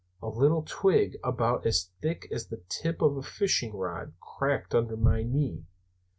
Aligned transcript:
A 0.19 0.29
little 0.29 0.63
twig, 0.65 1.19
about 1.23 1.63
as 1.67 1.91
thick 2.01 2.27
as 2.31 2.47
the 2.47 2.63
tip 2.69 3.03
of 3.03 3.17
a 3.17 3.21
fishing 3.21 3.75
rod, 3.77 4.13
cracked 4.19 4.73
under 4.73 4.97
my 4.97 5.21
knee. 5.21 5.67